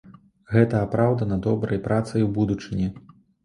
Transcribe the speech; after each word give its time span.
Гэта 0.53 0.79
апраўдана 0.85 1.39
добрай 1.47 1.85
працай 1.87 2.27
у 2.31 2.33
будучыні. 2.41 2.93